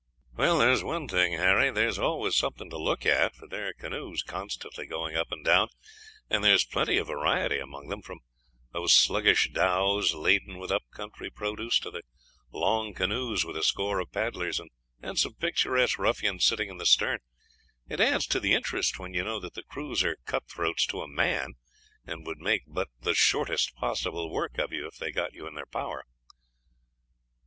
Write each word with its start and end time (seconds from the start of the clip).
"There 0.35 0.67
is 0.71 0.83
one 0.83 1.07
thing, 1.07 1.33
Harry 1.33 1.69
there 1.69 1.87
is 1.87 1.99
always 1.99 2.35
something 2.35 2.71
to 2.71 2.77
look 2.79 3.05
at, 3.05 3.35
for 3.35 3.47
there 3.47 3.67
are 3.67 3.73
canoes 3.73 4.23
constantly 4.23 4.87
going 4.87 5.15
up 5.15 5.31
and 5.31 5.45
down, 5.45 5.67
and 6.27 6.43
there 6.43 6.55
is 6.55 6.65
plenty 6.65 6.97
of 6.97 7.05
variety 7.05 7.59
among 7.59 7.89
them 7.89 8.01
from 8.01 8.21
the 8.73 8.87
sluggish 8.87 9.51
dhows, 9.51 10.15
laden 10.15 10.57
with 10.57 10.71
up 10.71 10.81
country 10.89 11.29
produce, 11.29 11.77
to 11.81 11.91
the 11.91 12.01
long 12.51 12.95
canoes 12.95 13.45
with 13.45 13.55
a 13.55 13.61
score 13.61 13.99
of 13.99 14.11
paddlers 14.11 14.59
and 14.59 15.19
some 15.19 15.35
picturesque 15.35 15.99
ruffian 15.99 16.39
sitting 16.39 16.67
in 16.71 16.77
the 16.77 16.85
stern. 16.87 17.19
It 17.87 17.99
adds 17.99 18.25
to 18.29 18.39
the 18.39 18.55
interest 18.55 18.97
when 18.97 19.13
you 19.13 19.23
know 19.23 19.39
that 19.39 19.53
the 19.53 19.61
crews 19.61 20.03
are 20.03 20.17
cutthroats 20.25 20.87
to 20.87 21.03
a 21.03 21.07
man, 21.07 21.53
and 22.07 22.25
would 22.25 22.39
make 22.39 22.63
but 22.65 22.87
the 23.01 23.13
shortest 23.13 23.75
possible 23.75 24.31
work 24.31 24.57
of 24.57 24.73
you 24.73 24.87
if 24.87 24.97
they 24.97 25.09
had 25.09 25.13
got 25.15 25.33
you 25.35 25.45
in 25.45 25.53
their 25.53 25.67
power." 25.67 26.03